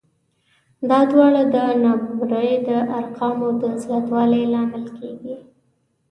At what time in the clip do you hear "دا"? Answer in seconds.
0.89-0.99